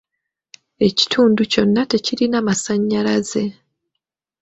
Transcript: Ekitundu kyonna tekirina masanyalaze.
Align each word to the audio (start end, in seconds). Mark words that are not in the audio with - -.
Ekitundu 0.87 1.41
kyonna 1.51 1.83
tekirina 1.91 2.37
masanyalaze. 2.47 3.43